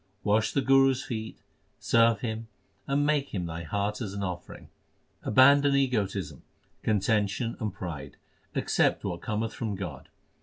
Wash 0.23 0.51
the 0.51 0.61
Guru 0.63 0.89
s 0.93 1.03
feet, 1.03 1.37
serve 1.77 2.21
him, 2.21 2.47
and 2.87 3.05
make 3.05 3.35
him 3.35 3.45
thy 3.45 3.61
heart 3.61 4.01
as 4.01 4.13
an 4.15 4.23
offering. 4.23 4.69
Abandon 5.21 5.75
egotism, 5.75 6.41
contention, 6.81 7.55
and 7.59 7.71
pride: 7.71 8.17
accept 8.55 9.05
what 9.05 9.21
cometh 9.21 9.53
from 9.53 9.75
God. 9.75 10.09